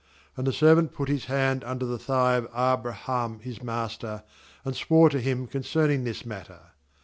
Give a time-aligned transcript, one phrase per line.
[0.35, 4.23] 'And the serv ant put his hand under the thigh of A.braham his master,
[4.65, 6.71] and swore to him concerning this matter.